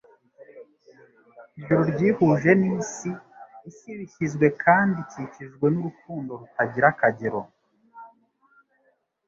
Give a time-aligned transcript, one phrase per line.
[1.57, 3.11] Ijuru ryihuje n'isi,
[3.69, 7.41] isi iba ishyizwe kandi ikikijwe n'urukundo rutagira akagero.